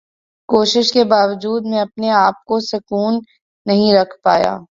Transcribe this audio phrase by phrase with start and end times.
[0.49, 3.19] کوشش کے باوجود میں اپنے آپ کو سکون
[3.65, 4.57] نہیں رکھ پایا۔